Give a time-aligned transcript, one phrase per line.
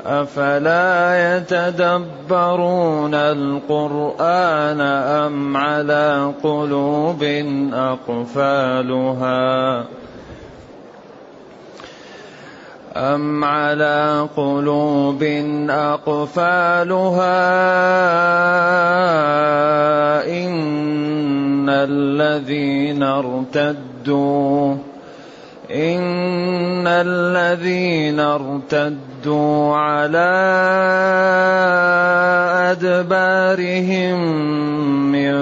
[0.10, 7.24] أفلا يتدبرون القرآن أم على قلوب
[7.74, 9.20] أقفالها
[12.98, 15.24] أم على قلوب
[15.70, 17.40] أقفالها
[20.28, 24.76] إن الذين ارتدوا
[25.72, 30.32] إن الذين ارتدوا على
[32.72, 34.18] أدبارهم
[35.12, 35.34] من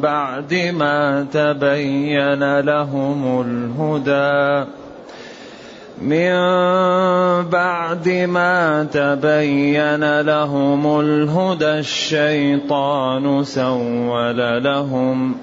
[0.00, 4.70] بعد ما تبين لهم الهدى.
[6.02, 6.32] من
[7.50, 15.34] بعد ما تبين لهم الهدى الشيطان سول لهم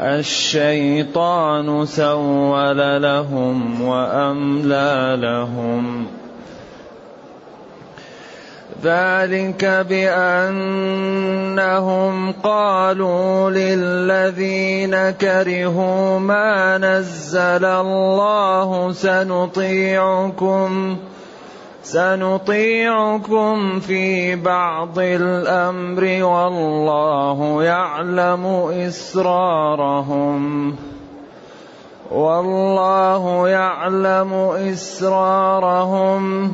[0.00, 6.06] الشيطان سول لهم وأملى لهم.
[8.84, 10.52] ذلك بأنهم
[12.32, 20.96] قالوا للذين كرهوا ما نزل الله سنطيعكم.
[21.82, 28.46] سنطيعكم في بعض الأمر والله يعلم
[28.86, 30.76] إسرارهم.
[32.10, 34.32] والله يعلم
[34.72, 36.52] إسرارهم.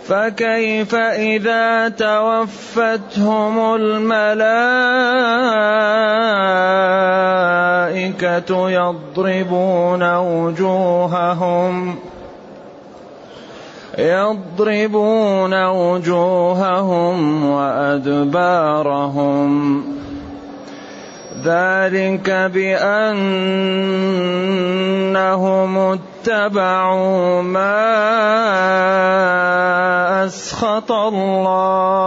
[0.08, 4.30] فكيف إذا توفتهم الملائكة
[8.70, 11.96] يضربون وجوههم؟
[13.98, 18.74] يضربون وجوههم وأدبارهم.
[21.44, 23.18] ذلك بأنهم
[26.24, 27.84] اتبعوا ما
[30.24, 32.04] أسخط الله.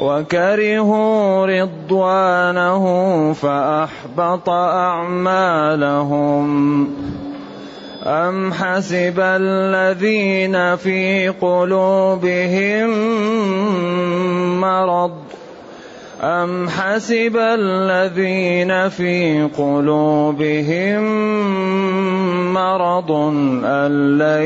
[0.00, 2.84] وكرهوا رضوانه
[3.32, 6.40] فأحبط أعمالهم.
[8.04, 12.90] أم حسب الذين في قلوبهم
[14.60, 15.39] مرض؟
[16.20, 21.02] أم حسب الذين في قلوبهم
[22.52, 23.10] مرض
[23.64, 24.42] أن لن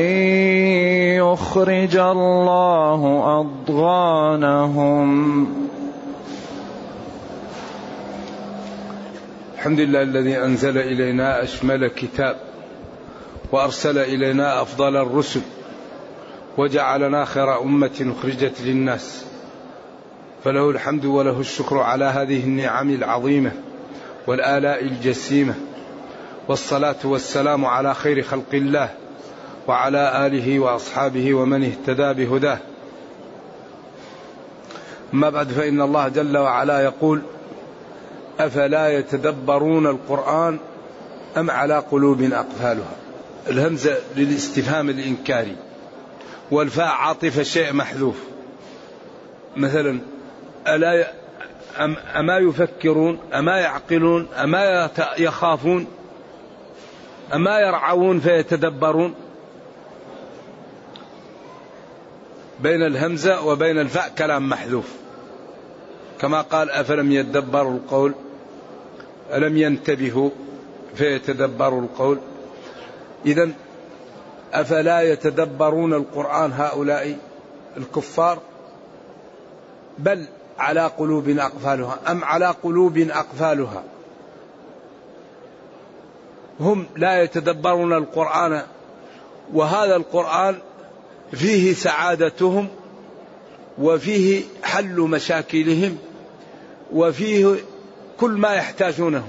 [1.19, 5.07] يخرج الله أضغانهم
[9.53, 12.35] الحمد لله الذي أنزل إلينا أشمل كتاب
[13.51, 15.41] وأرسل إلينا أفضل الرسل
[16.57, 19.34] وجعلنا خير أمة أخرجت للناس
[20.45, 23.51] فله الحمد وله الشكر على هذه النعم العظيمة
[24.27, 25.53] والآلاء الجسيمة
[26.47, 28.89] والصلاة والسلام على خير خلق الله
[29.67, 32.57] وعلى آله وأصحابه ومن اهتدى بهداه.
[35.13, 37.21] أما بعد فإن الله جل وعلا يقول
[38.39, 40.59] أفلا يتدبرون القرآن
[41.37, 42.95] أم على قلوب أقفالها؟
[43.49, 45.55] الهمزه للاستفهام الإنكاري
[46.51, 48.15] والفاء عاطفة شيء محذوف.
[49.57, 49.99] مثلا
[50.67, 51.11] ألا
[51.79, 55.87] أم أما يفكرون أما يعقلون أما يخافون
[57.33, 59.15] أما يرعون فيتدبرون
[62.59, 64.93] بين الهمزة وبين الفاء كلام محذوف.
[66.21, 68.13] كما قال أفلم يدبروا القول؟
[69.33, 70.29] ألم ينتبهوا
[70.95, 72.19] فيتدبروا القول؟
[73.25, 73.49] إذا
[74.53, 77.17] أفلا يتدبرون القرآن هؤلاء
[77.77, 78.39] الكفار؟
[79.97, 80.25] بل
[80.59, 83.83] على قلوب أقفالها أم على قلوب أقفالها؟
[86.59, 88.61] هم لا يتدبرون القرآن
[89.53, 90.57] وهذا القرآن
[91.31, 92.67] فيه سعادتهم
[93.77, 95.97] وفيه حل مشاكلهم
[96.93, 97.55] وفيه
[98.19, 99.27] كل ما يحتاجونه.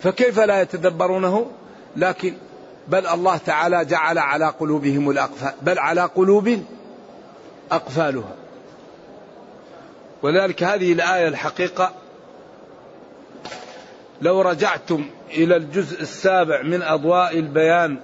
[0.00, 1.46] فكيف لا يتدبرونه؟
[1.96, 2.34] لكن
[2.88, 6.62] بل الله تعالى جعل على قلوبهم الأقفال بل على قلوب
[7.72, 8.34] أقفالها.
[10.22, 11.92] ولذلك هذه الآية الحقيقة
[14.22, 17.98] لو رجعتم إلى الجزء السابع من أضواء البيان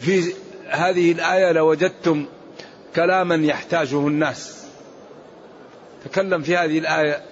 [0.00, 0.34] في
[0.68, 2.26] هذه الآية لوجدتم
[2.96, 4.64] كلاما يحتاجه الناس.
[6.04, 7.22] تكلم في هذه الآية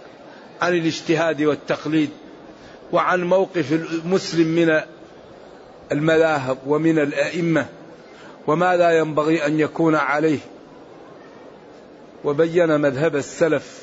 [0.60, 2.10] عن الاجتهاد والتقليد
[2.92, 4.80] وعن موقف المسلم من
[5.92, 7.66] المذاهب ومن الأئمة
[8.46, 10.38] وماذا ينبغي أن يكون عليه.
[12.24, 13.82] وبين مذهب السلف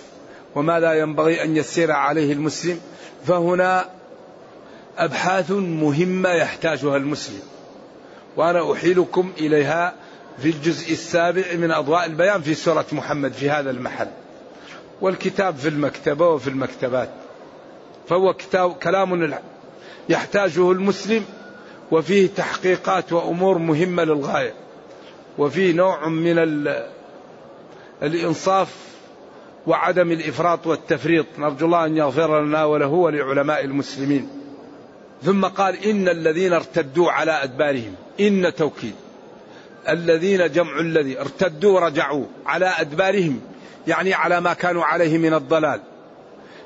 [0.55, 2.79] وماذا ينبغي أن يسير عليه المسلم
[3.27, 3.89] فهنا
[4.97, 7.39] أبحاث مهمة يحتاجها المسلم.
[8.37, 9.93] وأنا أحيلكم إليها
[10.41, 14.07] في الجزء السابع من أضواء البيان في سورة محمد في هذا المحل.
[15.01, 17.09] والكتاب في المكتبة وفي المكتبات.
[18.09, 19.33] فهو كتاب كلام
[20.09, 21.25] يحتاجه المسلم
[21.91, 24.53] وفيه تحقيقات وأمور مهمة للغاية.
[25.37, 26.39] وفيه نوع من
[28.03, 28.75] الإنصاف
[29.67, 31.25] وعدم الإفراط والتفريط.
[31.37, 34.29] نرجو الله أن يغفر لنا وله ولعلماء المسلمين.
[35.23, 38.95] ثم قال إن الذين ارتدوا على أدبارهم إن توكيد.
[39.89, 43.41] الذين جمع الذي ارتدوا رجعوا على أدبارهم
[43.87, 45.81] يعني على ما كانوا عليه من الضلال.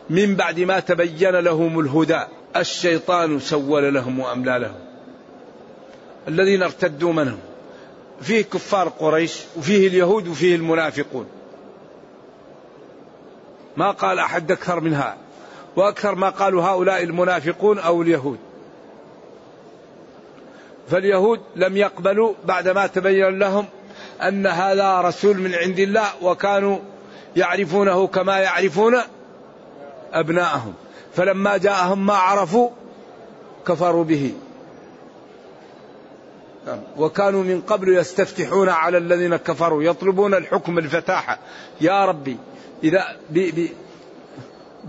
[0.09, 2.19] من بعد ما تبين لهم الهدى
[2.55, 4.79] الشيطان سول لهم وأملى لهم.
[6.27, 7.39] الذين ارتدوا منهم
[8.21, 11.27] فيه كفار قريش وفيه اليهود وفيه المنافقون.
[13.77, 15.17] ما قال أحد أكثر منها
[15.75, 18.37] وأكثر ما قالوا هؤلاء المنافقون أو اليهود.
[20.89, 23.65] فاليهود لم يقبلوا بعدما تبين لهم
[24.21, 26.79] أن هذا رسول من عند الله وكانوا
[27.35, 28.97] يعرفونه كما يعرفون
[30.13, 30.73] أبناءهم.
[31.15, 32.69] فلما جاءهم ما عرفوا
[33.67, 34.33] كفروا به.
[36.97, 41.39] وكانوا من قبل يستفتحون على الذين كفروا يطلبون الحكم الفتاحة
[41.81, 42.37] يا ربي
[42.83, 43.05] إذا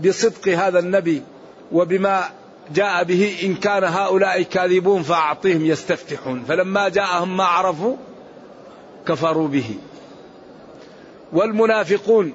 [0.05, 1.23] بصدق هذا النبي
[1.71, 2.23] وبما
[2.73, 6.43] جاء به إن كان هؤلاء كاذبون فأعطيهم يستفتحون.
[6.47, 7.95] فلما جاءهم ما عرفوا
[9.07, 9.75] كفروا به.
[11.33, 12.33] والمنافقون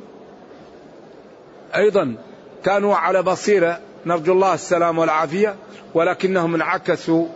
[1.77, 2.17] أيضا
[2.65, 3.81] كانوا على بصيرة.
[4.07, 5.55] نرجو الله السلام والعافية
[5.95, 7.27] ولكنهم انعكسوا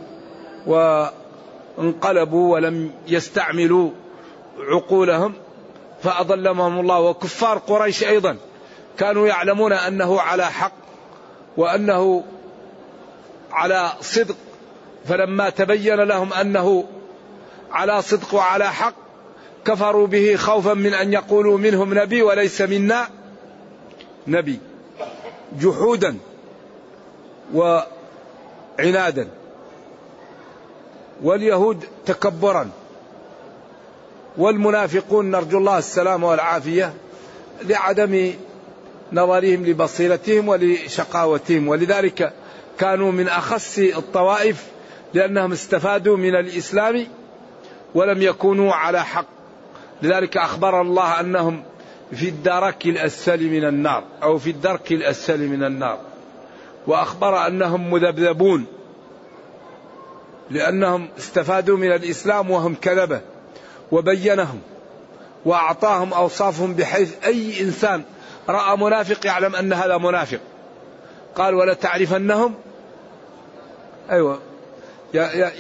[1.79, 3.91] وانقلبوا ولم يستعملوا
[4.59, 5.33] عقولهم
[6.03, 7.01] فأضلهم الله.
[7.01, 8.37] وكفار قريش أيضا
[8.99, 10.73] كانوا يعلمون أنه على حق
[11.57, 12.25] وأنه
[13.53, 14.37] على صدق.
[15.07, 16.85] فلما تبين لهم أنه
[17.71, 18.95] على صدق وعلى حق
[19.65, 23.09] كفروا به خوفا من أن يقولوا منهم نبي وليس منا
[24.27, 24.61] نبي
[25.61, 26.19] جحودا
[27.55, 29.29] وعنادا.
[31.23, 32.71] واليهود تكبرا.
[34.37, 36.93] والمنافقون نرجو الله السلامة والعافية
[37.65, 38.33] لعدم
[39.13, 41.69] نظرهم لبصيرتهم ولشقاوتهم.
[41.69, 42.33] ولذلك
[42.79, 44.65] كانوا من أخص الطوائف
[45.15, 47.07] لأنهم استفادوا من الإسلام
[47.95, 49.27] ولم يكونوا على حق.
[50.03, 51.63] لذلك أخبر الله أنهم
[52.13, 55.99] في الدرك الأسفل من النار أو في الدرك الأسفل من النار.
[56.87, 58.67] وأخبر أنهم مذبذبون.
[60.51, 63.21] لأنهم استفادوا من الإسلام وهم كذبة.
[63.93, 64.61] وبينهم
[65.45, 68.03] وأعطاهم أوصافهم بحيث أي إنسان
[68.49, 70.41] رأى منافق يعلم أن هذا منافق.
[71.35, 72.55] قال ولا تعرفنهم؟
[74.11, 74.39] أيوة.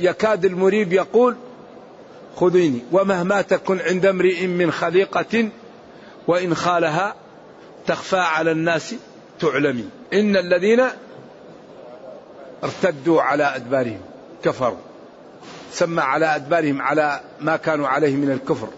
[0.00, 1.36] يكاد المريب يقول
[2.36, 2.80] خذيني.
[2.92, 5.48] ومهما تكن عند امرئ من خليقة
[6.26, 7.14] وإن خالها
[7.86, 8.94] تخفى على الناس
[9.40, 9.88] تعلمي.
[10.12, 10.82] إن الذين
[12.64, 14.00] ارتدوا على أدبارهم.
[14.44, 14.76] كفروا.
[15.72, 18.68] سمى على أدبارهم على ما كانوا عليه من الكفر.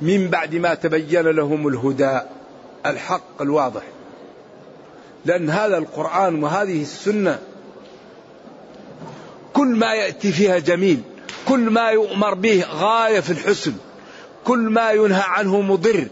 [0.00, 2.20] من بعد ما تبين لهم الهدى
[2.86, 3.82] الحق الواضح.
[5.24, 7.38] لأن هذا القرآن وهذه السنة
[9.52, 11.02] كل ما يأتي فيها جميل
[11.48, 13.72] كل ما يؤمر به غاية في الحسن
[14.44, 16.06] كل ما ينهى عنه مضر.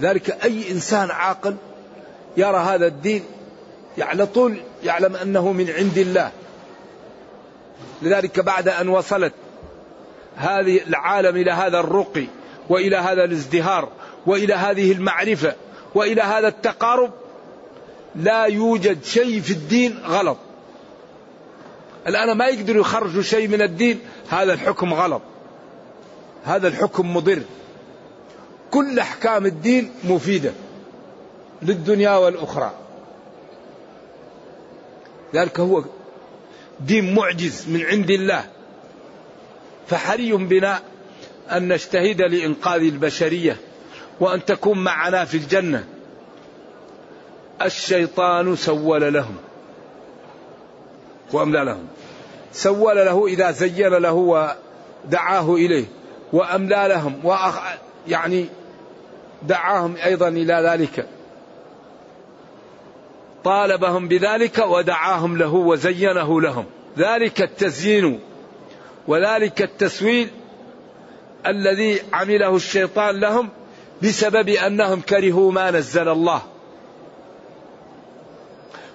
[0.00, 1.56] ذلك أي إنسان عاقل
[2.36, 3.24] يرى هذا الدين
[3.98, 6.30] على طول يعلم أنه من عند الله.
[8.02, 9.32] لذلك بعد أن وصلت
[10.36, 12.26] هذه العالم إلى هذا الرقي
[12.68, 13.88] وإلى هذا الازدهار
[14.26, 15.54] وإلى هذه المعرفة
[15.94, 17.10] وإلى هذا التقارب
[18.16, 20.36] لا يوجد شيء في الدين غلط.
[22.06, 25.22] الآن ما يقدروا يخرجوا شيء من الدين هذا الحكم غلط.
[26.44, 27.42] هذا الحكم مضر.
[28.70, 30.52] كل أحكام الدين مفيدة
[31.62, 32.72] للدنيا والأخرى.
[35.34, 35.82] ذلك هو
[36.80, 38.44] دين معجز من عند الله.
[39.88, 40.80] فحري بنا
[41.50, 43.56] أن نجتهد لإنقاذ البشرية
[44.20, 45.84] وأن تكون معنا في الجنة.
[47.62, 49.36] الشيطان سول لهم.
[51.32, 51.86] وأملى لهم.
[52.52, 55.84] سول له إذا زين له ودعاه إليه.
[56.32, 57.20] وأملى لهم.
[57.24, 57.54] وأخ
[58.08, 58.46] يعني
[59.42, 61.06] دعاهم أيضا إلى ذلك.
[63.44, 66.64] طالبهم بذلك ودعاهم له وزينه لهم.
[66.98, 68.20] ذلك التزيين
[69.08, 70.30] وذلك التسويل
[71.46, 73.48] الذي عمله الشيطان لهم
[74.02, 76.42] بسبب أنهم كرهوا ما نزل الله.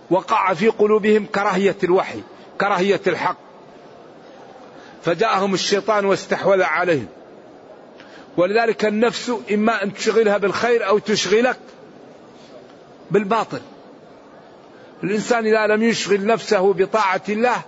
[0.10, 2.22] وقع في قلوبهم كراهية الوحي
[2.62, 3.38] كراهية الحق.
[5.04, 7.08] فجاءهم الشيطان واستحوذ عليهم.
[8.38, 11.60] ولذلك النفس إما أن تشغلها بالخير أو تشغلك
[13.12, 13.62] بالباطل.
[15.04, 17.62] الإنسان إذا لم يشغل نفسه بطاعة الله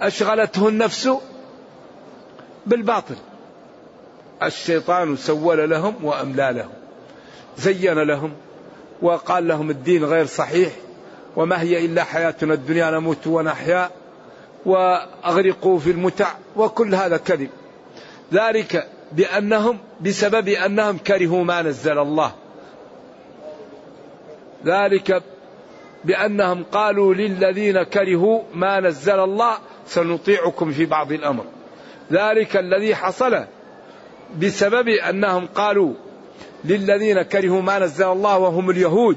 [0.00, 1.10] أشغلته النفس
[2.66, 3.16] بالباطل.
[4.42, 6.72] الشيطان سول لهم وأملى لهم
[7.56, 8.32] زين لهم
[9.02, 10.72] وقال لهم الدين غير صحيح
[11.36, 13.90] وما هي إلا حياتنا الدنيا نموت ونحيا
[14.66, 17.50] وأغرقوا في المتع وكل هذا كذب.
[18.32, 22.32] ذلك بأنهم بسبب أنهم كرهوا ما نزل الله.
[24.64, 25.22] ذلك
[26.06, 31.44] بأنهم قالوا للذين كرهوا ما نزل الله سنطيعكم في بعض الأمر.
[32.12, 33.44] ذلك الذي حصل
[34.38, 35.94] بسبب أنهم قالوا
[36.64, 39.16] للذين كرهوا ما نزل الله وهم اليهود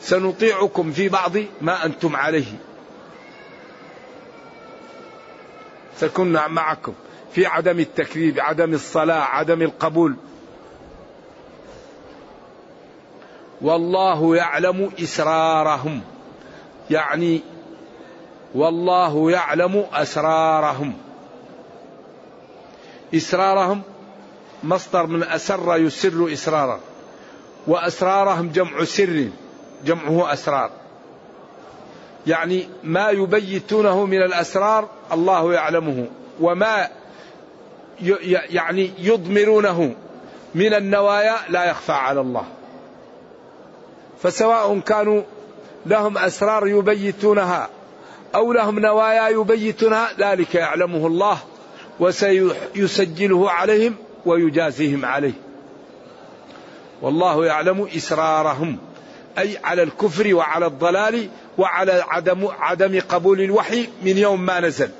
[0.00, 2.52] سنطيعكم في بعض ما أنتم عليه.
[5.96, 6.92] سكنا معكم
[7.32, 10.16] في عدم التكذيب عدم الصلاة عدم القبول.
[13.62, 16.00] والله يعلم إسرارهم.
[16.90, 17.40] يعني
[18.54, 20.94] والله يعلم أسرارهم.
[23.14, 23.82] إسرارهم
[24.64, 26.80] مصدر من أسر يسر إسرارا.
[27.66, 29.28] وأسرارهم جمع سر
[29.84, 30.70] جمعه أسرار.
[32.26, 36.06] يعني ما يبيتونه من الأسرار الله يعلمه.
[36.40, 36.88] وما
[38.50, 39.94] يعني يضمرونه
[40.54, 42.57] من النوايا لا يخفى على الله.
[44.22, 45.22] فسواء كانوا
[45.86, 47.68] لهم أسرار يبيتونها
[48.34, 51.38] أو لهم نوايا يبيتونها ذلك يعلمه الله
[52.00, 53.96] وسيسجله عليهم
[54.26, 55.32] ويجازيهم عليه.
[57.02, 58.78] والله يعلم إسرارهم
[59.38, 64.90] أي على الكفر وعلى الضلال وعلى عدم عدم قبول الوحي من يوم ما نزل.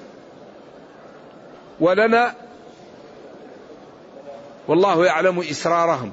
[1.80, 2.34] ولنا
[4.68, 6.10] والله يعلم إسرارهم.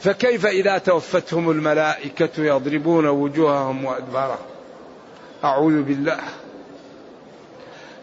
[0.00, 4.46] فكيف إذا توفتهم الملائكة يضربون وجوههم وأدبارهم
[5.44, 6.18] أعوذ بالله.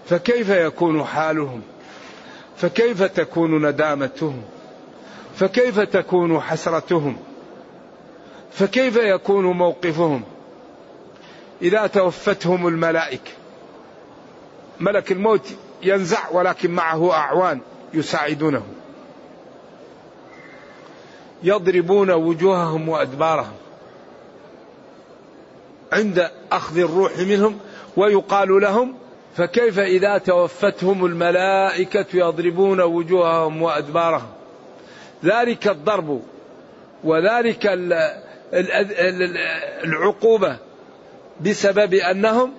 [0.06, 1.62] فكيف يكون حالهم؟
[2.58, 4.42] فكيف تكون ندامتهم؟
[5.36, 7.18] فكيف تكون حسرتهم؟
[8.52, 10.24] فكيف يكون موقفهم؟
[11.62, 13.32] إذا توفتهم الملائكة
[14.80, 15.48] ملك الموت
[15.84, 17.62] ينزع ولكن معه أعوان
[17.94, 18.64] يساعدونه.
[21.44, 23.54] يضربون وجوههم وأدبارهم
[25.94, 27.60] عند أخذ الروح منهم
[27.98, 28.96] ويقال لهم
[29.36, 34.30] فكيف إذا توفتهم الملائكة يضربون وجوههم وأدبارهم
[35.26, 36.22] ذلك الضرب
[37.04, 37.70] وذلك
[39.84, 40.58] العقوبة
[41.42, 42.54] بسبب أنهم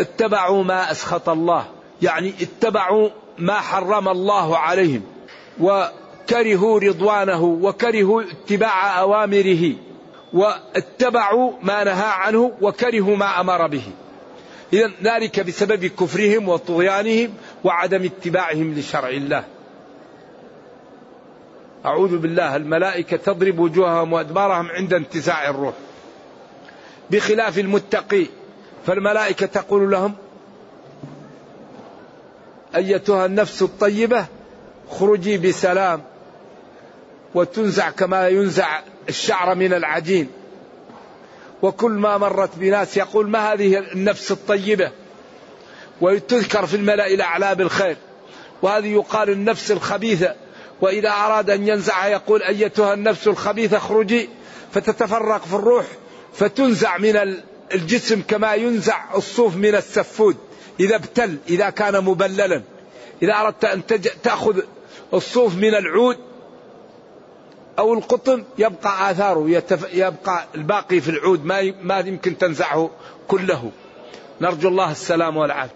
[0.00, 1.66] اتبعوا ما أسخط الله
[2.02, 3.08] يعني اتبعوا
[3.38, 5.02] ما حرم الله عليهم
[6.28, 9.72] وكرهوا رضوانه وكرهوا اتباع أوامره
[10.32, 13.82] واتبعوا ما نهى عنه وكرهوا ما أمر به
[14.72, 19.44] إذا ذلك بسبب كفرهم وطغيانهم وعدم اتباعهم لشرع الله.
[21.86, 25.74] أعوذ بالله الملائكة تضرب وجوههم وأدبارهم عند انتزاع الروح.
[27.10, 28.26] بخلاف المتقي
[28.86, 30.14] فالملائكة تقول لهم:
[32.76, 34.26] أيتها النفس الطيبة
[34.90, 36.02] خرجي بسلام
[37.34, 40.28] وتنزع كما ينزع الشعر من العجين.
[41.62, 44.92] وكل ما مرت بناس يقول ما هذه النفس الطيبة؟
[46.00, 47.96] وتذكر في الملأ الأعلى بالخير.
[48.62, 50.34] وهذه يقال النفس الخبيثة.
[50.80, 54.28] وإذا أراد أن ينزعها يقول أيتها النفس الخبيثة اخرجي.
[54.72, 55.86] فتتفرق في الروح.
[56.34, 57.40] فتنزع من
[57.74, 60.36] الجسم كما ينزع الصوف من السفود.
[60.80, 62.62] إذا ابتل إذا كان مبللا.
[63.22, 63.82] إذا أردت أن
[64.22, 64.60] تأخذ
[65.14, 66.27] الصوف من العود
[67.78, 69.94] أو القطن يبقى آثاره يتف...
[69.94, 71.74] يبقى الباقي في العود ما.
[71.82, 72.90] ما يمكن تنزعه
[73.28, 73.70] كله.
[74.40, 75.74] نرجو الله السلام والعافية.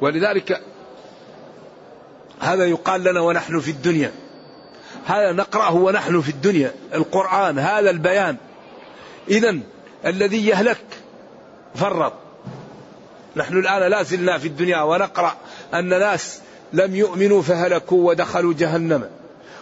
[0.00, 0.60] ولذلك
[2.40, 4.12] هذا يقال لنا ونحن في الدنيا.
[5.06, 8.36] هذا نقرأه ونحن في الدنيا القرآن هذا البيان.
[9.28, 9.58] إذا
[10.06, 10.84] الذي يهلك
[11.74, 12.12] فرط.
[13.36, 15.36] نحن الآن لا زلنا في الدنيا ونقرأ
[15.74, 16.40] أن ناس
[16.72, 19.10] لم يؤمنوا فهلكوا ودخلوا جهنم.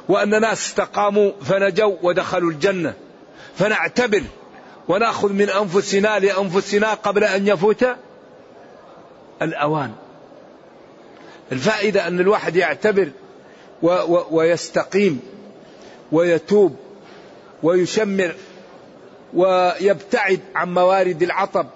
[0.09, 2.95] وأن ناس استقاموا فنجوا ودخلوا الجنة.
[3.57, 4.23] فنعتبر
[4.89, 7.85] ونأخذ من أنفسنا لأنفسنا قبل أن يفوت
[9.43, 9.93] الأوان.
[11.53, 13.11] الفائدة أن الواحد يعتبر
[14.31, 15.21] ويستقيم
[16.13, 16.77] ويتوب
[17.63, 18.35] ويشمر
[19.35, 21.67] ويبتعد عن موارد العطب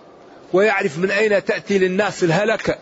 [0.53, 2.79] ويعرف من أين تأتي للناس الهلكة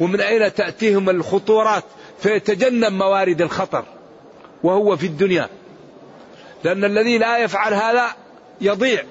[0.00, 1.84] ومن أين تأتيهم الخطورات
[2.20, 3.84] فيتجنب موارد الخطر.
[4.62, 5.48] وهو في الدنيا.
[6.64, 8.06] لأن الذي لا يفعل هذا
[8.60, 9.04] يضيع.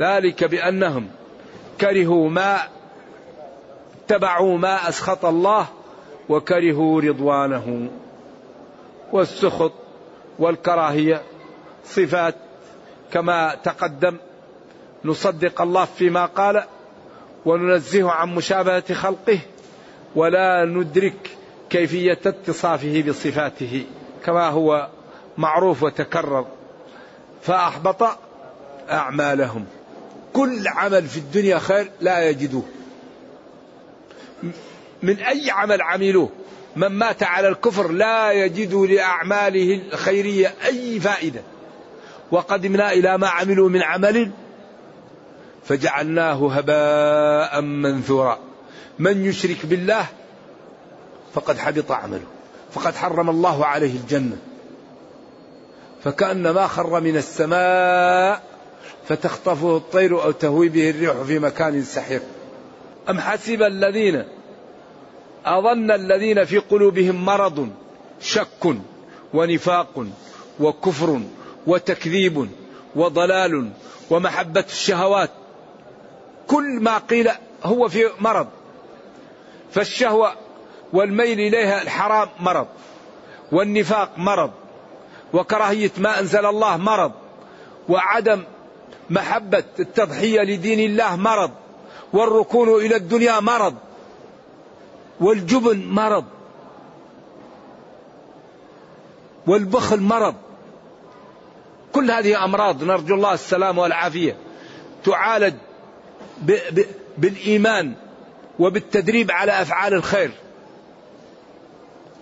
[0.00, 1.08] ذلك بأنهم
[1.80, 2.58] كرهوا ما
[4.04, 5.66] اتبعوا ما أسخط الله
[6.28, 7.88] وكرهوا رضوانه.
[9.12, 9.72] والسخط
[10.38, 11.22] والكراهية
[11.84, 12.34] صفات.
[13.12, 14.16] كما تقدم
[15.04, 16.64] نصدق الله فيما قال
[17.46, 19.38] وننزه عن مشابهة خلقه
[20.14, 21.36] ولا ندرك
[21.70, 23.84] كيفية اتصافه بصفاته
[24.24, 24.88] كما هو
[25.38, 26.46] معروف وتكرر.
[27.42, 28.18] فأحبط
[28.90, 29.64] أعمالهم.
[30.32, 32.62] كل عمل في الدنيا خير لا يجدوه
[35.02, 36.30] من أي عمل عملوه
[36.76, 41.40] من مات على الكفر لا يجد لأعماله الخيرية أي فائدة.
[42.30, 44.30] وقدمنا إلى ما عملوا من عمل
[45.64, 48.38] فجعلناه هباء منثورا.
[48.98, 50.06] من يشرك بالله
[51.36, 52.26] فقد حبط عمله
[52.72, 54.36] فقد حرم الله عليه الجنة.
[56.04, 58.42] فكأن ما خر من السماء
[59.08, 62.22] فتخطفه الطير أو تهوي به الريح في مكان سحيق.
[63.10, 64.24] أم حسب الذين؟
[65.46, 67.68] أظن الذين في قلوبهم مرض
[68.20, 68.76] شك
[69.34, 70.06] ونفاق
[70.60, 71.20] وكفر
[71.66, 72.48] وتكذيب
[72.96, 73.70] وضلال
[74.10, 75.30] ومحبة الشهوات.
[76.46, 77.30] كل ما قيل
[77.64, 78.48] هو في مرض.
[79.72, 80.45] فالشهوة
[80.92, 82.66] والميل إليها الحرام مرض
[83.52, 84.50] والنفاق مرض
[85.32, 87.12] وكراهية ما أنزل الله مرض
[87.88, 88.44] وعدم
[89.10, 91.50] محبة التضحية لدين الله مرض
[92.12, 93.74] والركون إلى الدنيا مرض
[95.20, 96.24] والجبن مرض
[99.46, 100.34] والبخل مرض.
[101.92, 104.36] كل هذه أمراض نرجو الله السلام والعافية
[105.04, 105.54] تعالج
[107.18, 107.94] بالإيمان
[108.58, 110.30] وبالتدريب على أفعال الخير.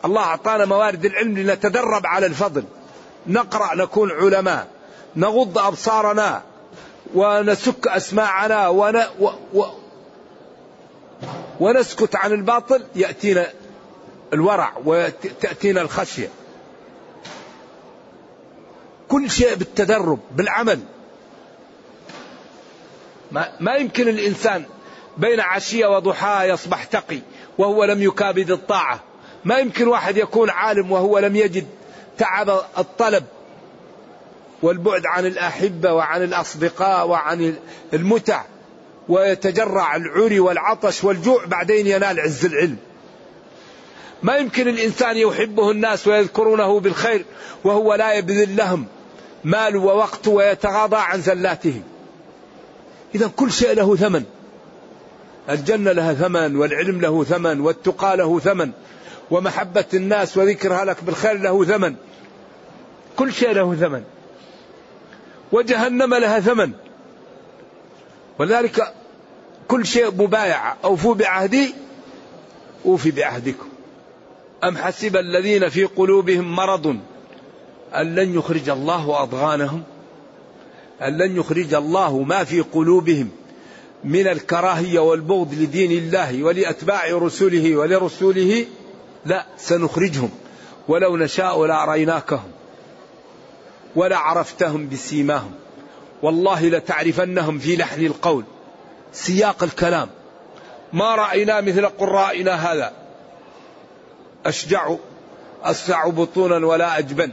[0.05, 2.64] الله أعطانا موارد العلم لنتدرب على الفضل.
[3.27, 4.67] نقرأ نكون علماء.
[5.17, 6.43] نغض أبصارنا.
[7.14, 8.69] ونسك أسماعنا.
[8.69, 9.64] ون و و
[11.61, 12.85] ونسكت عن الباطل.
[12.97, 13.47] يأتينا
[14.33, 16.29] الورع وتأتينا الخشية.
[19.09, 20.81] كل شيء بالتدرب بالعمل.
[23.33, 24.64] ما, ما يمكن الإنسان
[25.17, 27.21] بين عشية وضحاها يصبح تقي
[27.59, 29.01] وهو لم يكابد الطاعة.
[29.44, 31.66] ما يمكن واحد يكون عالم وهو لم يجد
[32.18, 33.24] تعب الطلب
[34.62, 37.54] والبعد عن الأحبة وعن الأصدقاء وعن
[37.92, 38.42] المتع
[39.09, 42.76] ويتجرع العري والعطش والجوع بعدين ينال عز العلم.
[44.22, 47.24] ما يمكن الإنسان يحبه الناس ويذكرونه بالخير
[47.64, 48.87] وهو لا يبذل لهم
[49.44, 51.83] مال ووقت ويتغاضى عن زلاتهم
[53.14, 54.24] إذا كل شيء له ثمن.
[55.50, 58.72] الجنة لها ثمن والعلم له ثمن والتقى له ثمن.
[59.31, 61.95] ومحبة الناس وذكرها لك بالخير له ثمن.
[63.17, 64.03] كل شيء له ثمن.
[65.53, 66.73] وجهنم لها ثمن.
[68.39, 68.95] ولذلك
[69.69, 71.75] كل شيء مبايعة أوفوا بعهدي
[72.87, 73.69] أوفي بعهدكم.
[74.65, 76.87] أم حسب الذين في قلوبهم مرض
[77.95, 79.83] أن لن يخرج الله أضغانهم؟
[81.03, 83.31] أن لن يخرج الله ما في قلوبهم
[84.05, 88.67] من الكراهية والبغض لدين الله ولأتباع رسله ولرسوله؟
[89.27, 90.31] لا سنخرجهم.
[90.89, 92.51] ولو نشاء لأريناكهم
[93.97, 95.55] ولعرفتهم بسيماهم.
[96.23, 98.45] والله لتعرفنهم في لحن القول.
[99.13, 100.09] سياق الكلام.
[100.93, 102.93] ما رأينا مثل قرائنا هذا.
[104.47, 104.95] أشجع
[105.63, 107.33] أسع بطونا ولا أجبن.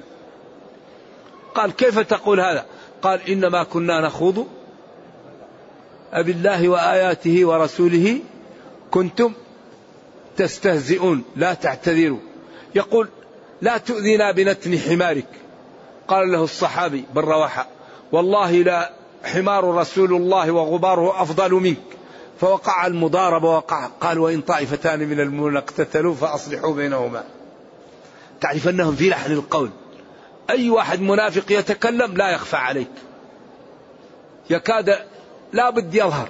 [1.56, 2.66] قال كيف تقول هذا؟
[3.02, 4.48] قال إنما كنا نخوض.
[6.14, 8.20] أبي الله وآياته ورسوله
[8.92, 9.34] كنتم
[10.38, 12.20] تستهزئون لا تعتذروا.
[12.76, 13.10] يقول
[13.62, 15.28] لا تؤذينا بنتن حمارك.
[16.08, 17.68] قال له الصحابي بالرواحة
[18.12, 18.92] والله لا
[19.24, 21.78] حمار رسول الله وغباره أفضل منك.
[22.42, 27.24] فوقع المضاربة وقع قال وإن طائفتان من المؤمنين اقتتلوا فأصلحوا بينهما.
[28.42, 29.70] تعرف أنهم في لحن القول.
[30.50, 32.92] أي واحد منافق يتكلم لا يخفى عليك.
[34.50, 34.98] يكاد
[35.54, 36.30] لا بد يظهر.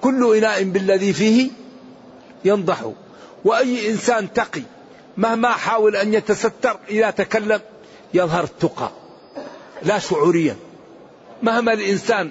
[0.00, 1.50] كل إناء بالذي فيه
[2.44, 2.92] ينضح.
[3.44, 4.62] وأي إنسان تقي
[5.16, 7.60] مهما حاول أن يتستر إذا تكلم
[8.14, 8.90] يظهر التقى
[9.82, 10.56] لا شعوريا.
[11.42, 12.30] مهما الإنسان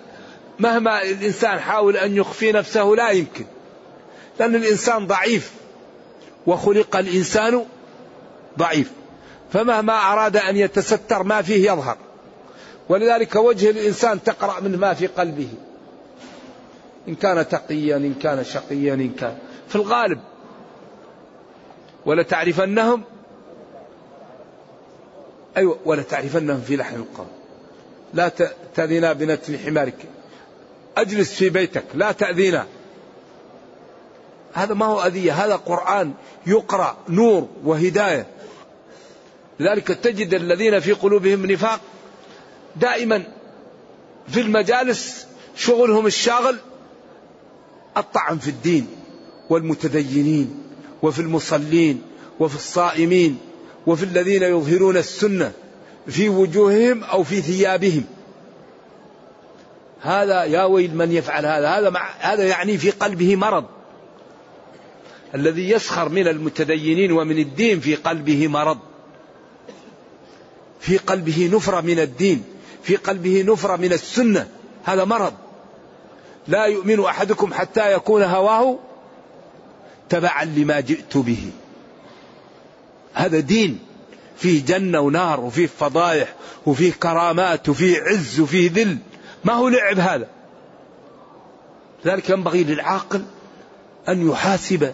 [0.60, 3.46] مهما الإنسان حاول أن يخفي نفسه لا يمكن.
[4.40, 5.52] لأن الإنسان ضعيف
[6.48, 7.66] وخلق الإنسان
[8.58, 8.92] ضعيف.
[9.54, 11.98] فمهما أراد أن يتستر ما فيه يظهر.
[12.90, 15.50] ولذلك وجه الإنسان تقرأ من ما في قلبه.
[17.08, 19.38] إن كان تقيا إن كان شقيا إن كان.
[19.68, 20.20] في الغالب
[22.06, 23.04] ولتعرفنهم؟
[25.58, 27.28] أيوة ولتعرفنهم في لحن القول.
[28.14, 28.32] لا
[28.76, 30.06] تأذينا بنتن حمارك.
[30.98, 32.68] أجلس في بيتك لا تأذينا.
[34.54, 36.14] هذا ما هو أذية هذا قرآن
[36.48, 38.26] يقرأ نور وهداية.
[39.60, 41.80] لذلك تجد الذين في قلوبهم نفاق
[42.76, 43.24] دائما
[44.28, 46.58] في المجالس شغلهم الشاغل
[47.98, 48.88] الطعن في الدين
[49.50, 50.71] والمتدينين.
[51.04, 52.02] وفي المصلين
[52.40, 53.38] وفي الصائمين
[53.88, 55.52] وفي الذين يظهرون السنة
[56.08, 58.04] في وجوههم أو في ثيابهم.
[60.02, 61.70] هذا يا ويل من يفعل هذا.
[61.70, 63.66] هذا مع هذا يعني في قلبه مرض.
[65.36, 68.78] الذي يسخر من المتدينين ومن الدين في قلبه مرض.
[70.80, 72.44] في قلبه نفرة من الدين.
[72.84, 74.48] في قلبه نفرة من السنة.
[74.84, 75.34] هذا مرض.
[76.48, 78.80] لا يؤمن أحدكم حتى يكون هواه
[80.12, 81.52] تبعا لما جئت به.
[83.14, 83.80] هذا دين
[84.38, 88.98] فيه جنة ونار وفيه فضايح وفيه كرامات وفيه عز وفيه ذل.
[89.44, 90.28] ما هو لعب هذا؟
[92.06, 93.24] لذلك ينبغي للعاقل
[94.10, 94.94] أن يحاسب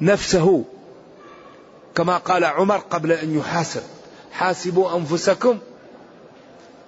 [0.00, 0.64] نفسه.
[1.94, 3.82] كما قال عمر قبل أن يحاسب
[4.32, 5.58] حاسبوا أنفسكم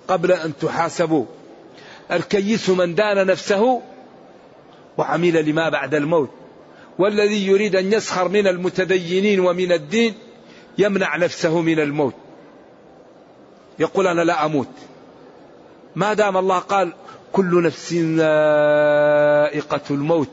[0.09, 1.25] قبل أن تحاسبوا.
[2.13, 3.83] الكيس من دان نفسه
[4.99, 6.31] وعمل لما بعد الموت.
[6.99, 10.15] والذي يريد أن يسخر من المتدينين ومن الدين
[10.79, 12.15] يمنع نفسه من الموت.
[13.79, 14.69] يقول أنا لا أموت.
[15.97, 16.93] ما دام الله قال
[17.33, 20.29] كل نفس ذائقة الموت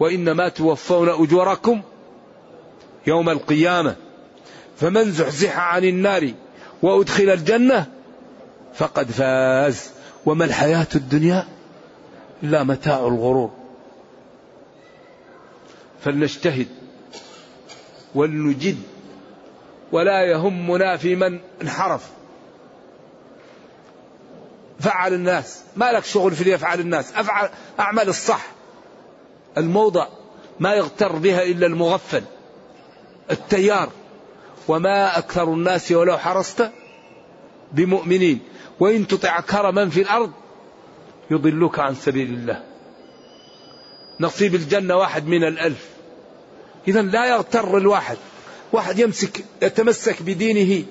[0.00, 1.82] وإنما توفون أجوركم
[3.06, 3.96] يوم القيامة
[4.76, 6.32] فمن زحزح عن النار
[6.82, 7.86] وأدخل الجنة
[8.74, 9.90] فقد فاز.
[10.26, 11.48] وما الحياة الدنيا
[12.42, 13.50] إلا متاع الغرور.
[16.04, 16.68] فلنجتهد
[18.14, 18.78] ولنجد
[19.92, 22.10] ولا يهمنا في من انحرف.
[24.80, 25.62] فعل الناس.
[25.76, 27.12] ما لك شغل في يفعل الناس.
[27.12, 28.46] أفعل أعمل الصح.
[29.58, 30.06] الموضع
[30.60, 32.22] ما يغتر بها إلا المغفل
[33.30, 33.88] التيار.
[34.68, 36.70] وما أكثر الناس ولو حرصت
[37.72, 38.40] بمؤمنين.
[38.80, 40.32] وإن تطع كرما في الأرض
[41.30, 42.62] يضلوك عن سبيل الله.
[44.20, 45.93] نصيب الجنة واحد من الألف.
[46.88, 48.16] إذا لا يغتر الواحد.
[48.72, 50.84] واحد يمسك يتمسك بدينه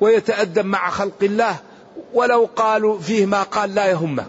[0.00, 1.56] ويتأدب مع خلق الله
[2.14, 4.26] ولو قالوا فيه ما قال لا يهمه.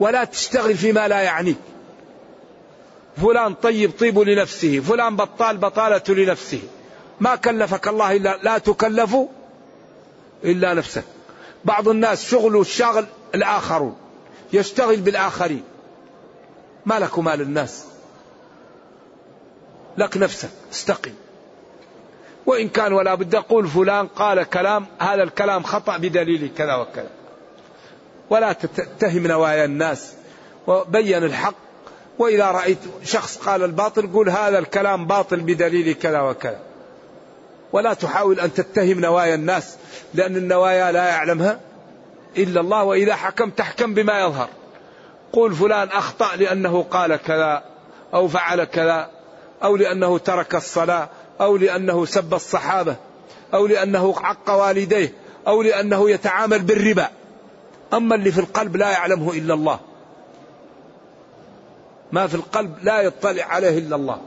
[0.00, 1.56] ولا تشتغل فيما لا يعنيك
[3.16, 6.60] فلان طيب طيب لنفسه فلان بطال بطالة لنفسه.
[7.20, 9.16] ما كلفك الله إلا لا تكلف
[10.44, 11.04] إلا نفسك.
[11.64, 13.96] بعض الناس شغله الشاغل الآخرون
[14.52, 15.62] يشتغل بالآخرين.
[16.86, 17.84] ما لك مال الناس.
[19.98, 21.12] لك نفسك استقم.
[22.46, 27.10] وإن كان ولا بد أقول فلان قال كلام هذا الكلام خطأ بدليل كذا وكذا.
[28.30, 30.12] ولا تتهم نوايا الناس.
[30.66, 31.54] وبين الحق.
[32.18, 36.60] وإذا رأيت شخص قال الباطل قول هذا الكلام باطل بدليل كذا وكذا.
[37.72, 39.76] ولا تحاول أن تتهم نوايا الناس
[40.14, 41.60] لأن النوايا لا يعلمها
[42.36, 44.48] إلا الله وإذا حكم تحكم بما يظهر.
[45.32, 47.64] قول فلان أخطأ لأنه قال كذا
[48.14, 49.15] أو فعل كذا.
[49.62, 51.08] أو لأنه ترك الصلاة
[51.40, 52.96] أو لأنه سب الصحابة
[53.54, 55.12] أو لأنه عق والديه
[55.46, 57.08] أو لأنه يتعامل بالربا.
[57.92, 59.80] أما اللي في القلب لا يعلمه إلا الله.
[62.12, 64.20] ما في القلب لا يطلع عليه إلا الله.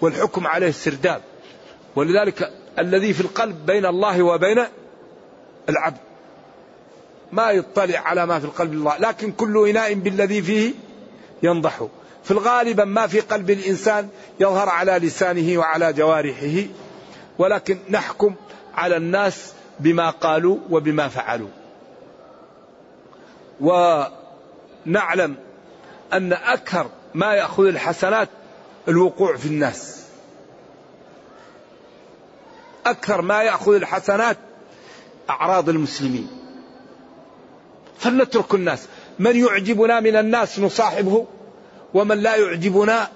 [0.00, 1.20] والحكم عليه السرداب
[1.96, 4.64] ولذلك الذي في القلب بين الله وبين
[5.68, 5.98] العبد.
[7.32, 8.98] ما يطلع على ما في القلب الله.
[8.98, 10.72] لكن كل إناء بالذي فيه
[11.42, 11.88] ينضح.
[12.28, 14.08] في الغالب ما في قلب الإنسان
[14.40, 16.68] يظهر على لسانه وعلى جوارحه
[17.38, 18.34] ولكن نحكم
[18.74, 21.48] على الناس بما قالوا وبما فعلوا.
[23.60, 25.36] ونعلم
[26.12, 28.28] أن أكثر ما يأخذ الحسنات
[28.88, 30.04] الوقوع في الناس.
[32.86, 34.36] أكثر ما يأخذ الحسنات
[35.30, 36.28] أعراض المسلمين.
[37.98, 38.86] فلنترك الناس.
[39.18, 41.26] من يعجبنا من الناس نصاحبه؟
[41.94, 43.08] ومن لا يعجبنا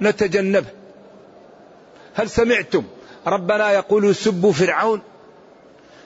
[0.00, 0.66] نتجنبه.
[2.14, 2.84] هل سمعتم؟
[3.26, 5.00] ربنا يقول سبوا فرعون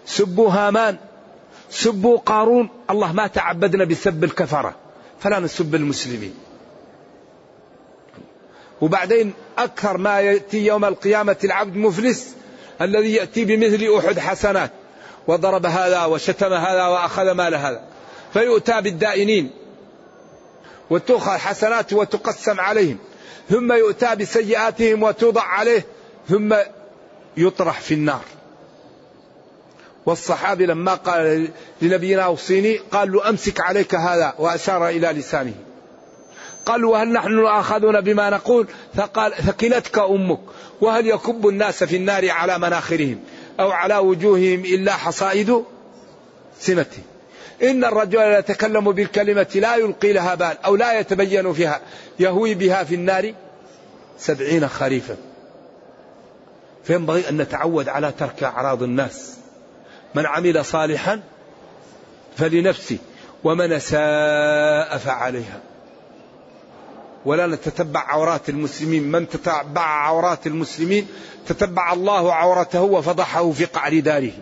[0.07, 0.97] سبوا هامان
[1.71, 2.69] سبوا قارون.
[2.91, 4.75] الله ما تعبدنا بسب الكفرة
[5.21, 6.35] فلا نسب المسلمين.
[8.81, 12.35] وبعدين أكثر ما يأتي يوم القيامة العبد مفلس
[12.81, 14.71] الذي يأتي بمثل أحد حسنات
[15.27, 17.83] وضرب هذا وشتم هذا وأخذ مال هذا
[18.33, 19.51] فيؤتى بالدائنين.
[20.91, 22.99] وتؤخذ حسنات وتقسم عليهم.
[23.51, 25.87] ثم يؤتى بسيئاتهم وتوضع عليه.
[26.29, 26.55] ثم
[27.37, 28.25] يطرح في النار.
[30.07, 31.49] والصحابي لما قال
[31.83, 35.55] لنبينا أوصيني قال له أمسك عليك هذا وأشار إلى لسانه.
[36.67, 40.41] قال وهل نحن آخذون بما نقول؟ فقال ثكلتك أمك.
[40.81, 43.21] وهل يكب الناس في النار على مناخرهم
[43.61, 45.65] أو على وجوههم إلا حصائد
[46.61, 47.03] سمته؟
[47.63, 51.81] إن الرجل يتكلم بالكلمة لا يلقي لها بال أو لا يتبين فيها.
[52.19, 53.35] يهوي بها في النار
[54.19, 55.17] سبعين خريفا.
[56.85, 59.37] فينبغي أن نتعود على ترك أعراض الناس.
[60.15, 61.21] من عمل صالحا
[62.37, 62.99] فلنفسه
[63.45, 65.61] ومن ساء فعليها.
[67.25, 69.03] ولا نتتبع عورات المسلمين.
[69.03, 71.09] من تتبع عورات المسلمين
[71.47, 74.33] تتبع الله عورته وفضحه في قعر داره.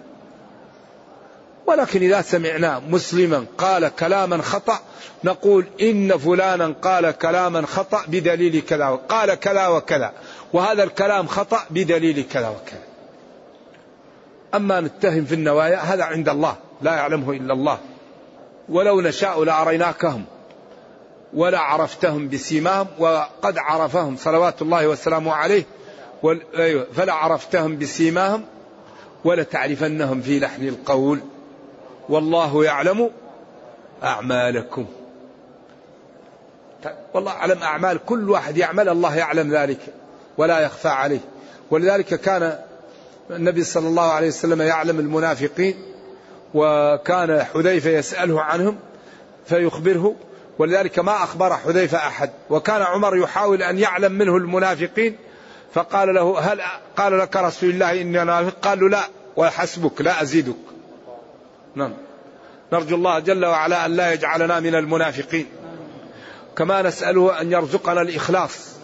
[1.66, 4.78] ولكن إذا سمعنا مسلما قال كلاما خطأ
[5.24, 10.12] نقول إن فلانا قال كلاما خطأ بدليل كذا قال كذا وكذا.
[10.52, 12.82] وهذا الكلام خطأ بدليل كذا وكذا.
[14.54, 17.78] أما نتهم في النوايا هذا عند الله لا يعلمه إلا الله.
[18.68, 20.24] ولو نشاء لأريناكهم
[21.34, 25.64] ولا عرفتهم بسيماهم وقد عرفهم صلوات الله وسلامه عليه
[26.56, 28.44] أيوة، فلا عرفتهم بسيماهم
[29.24, 31.20] ولتعرفنهم في لحن القول.
[32.08, 33.10] والله يعلم
[34.02, 34.86] أعمالكم.
[37.14, 39.78] والله أعلم أعمال كل واحد يعمل الله يعلم ذلك
[40.38, 41.20] ولا يخفى عليه.
[41.70, 42.58] ولذلك كان
[43.30, 45.82] النبي صلى الله عليه وسلم يعلم المنافقين
[46.54, 48.78] وكان حذيفة يسأله عنهم
[49.46, 50.14] فيخبره.
[50.58, 52.30] ولذلك ما أخبر حذيفة أحد.
[52.50, 55.16] وكان عمر يحاول أن يعلم منه المنافقين
[55.74, 56.60] فقال له هل
[56.96, 59.02] قال لك رسول الله إني منافق قال له لا
[59.36, 60.63] وحسبك لا أزيدك.
[61.74, 61.92] نعم.
[62.72, 65.46] نرجو الله جل وعلا أن لا يجعلنا من المنافقين.
[66.56, 68.74] كما نسأله أن يرزقنا الإخلاص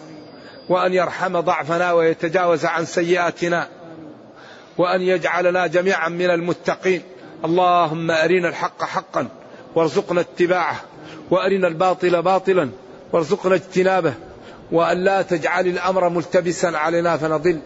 [0.69, 3.67] وأن يرحم ضعفنا ويتجاوز عن سيئاتنا
[4.77, 7.01] وأن يجعلنا جميعا من المتقين.
[7.45, 9.27] اللهم أرنا الحق حقا
[9.75, 10.81] وارزقنا اتباعه
[11.31, 12.69] وأرنا الباطل باطلا
[13.13, 14.13] وارزقنا اجتنابه
[14.71, 17.59] وأن لا تجعل الأمر ملتبسا علينا فنضل.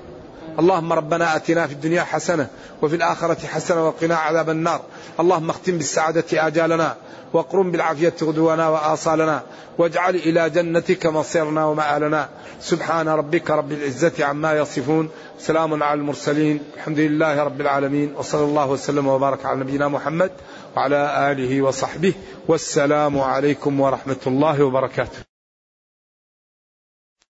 [0.60, 2.48] اللهم ربنا آتنا في الدنيا حسنة
[2.82, 4.82] وفي الآخرة حسنة وقنا عذاب النار.
[5.20, 6.96] اللهم اختم بالسعادة آجالنا
[7.34, 9.42] واقرم بالعافية غدونا وآصالنا
[9.78, 12.30] واجعل إلى جنتك مصيرنا ومآلنا.
[12.62, 15.10] سبحان ربك رب العزة عما يصفون.
[15.40, 16.60] سلام على المرسلين.
[16.76, 18.16] الحمد لله رب العالمين.
[18.18, 20.32] وصلى الله وسلم وبارك على نبينا محمد
[20.78, 22.14] وعلى آله وصحبه.
[22.48, 25.35] والسلام عليكم ورحمة الله وبركاته.